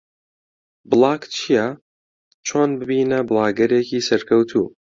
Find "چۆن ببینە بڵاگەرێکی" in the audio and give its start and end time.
2.47-4.05